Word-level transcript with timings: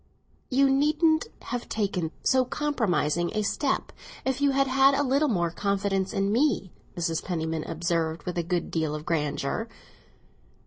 "You 0.49 0.67
needn't 0.67 1.27
have 1.43 1.69
taken 1.69 2.09
so 2.23 2.43
compromising 2.43 3.29
a 3.35 3.43
step 3.43 3.91
if 4.25 4.41
you 4.41 4.49
had 4.49 4.65
had 4.65 4.95
a 4.95 5.03
little 5.03 5.27
more 5.27 5.51
confidence 5.51 6.11
in 6.11 6.31
me," 6.31 6.71
Mrs. 6.97 7.23
Penniman 7.23 7.63
observed, 7.69 8.23
with 8.23 8.39
a 8.39 8.43
good 8.43 8.71
deal 8.71 8.95
of 8.95 9.05
grandeur. 9.05 9.67